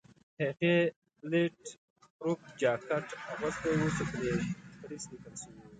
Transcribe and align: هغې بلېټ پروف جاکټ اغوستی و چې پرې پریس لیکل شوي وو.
هغې 0.41 0.75
بلېټ 1.21 1.61
پروف 2.17 2.41
جاکټ 2.61 3.05
اغوستی 3.31 3.71
و 3.79 3.83
چې 3.95 4.03
پرې 4.11 4.31
پریس 4.81 5.03
لیکل 5.11 5.33
شوي 5.41 5.55
وو. 5.59 5.67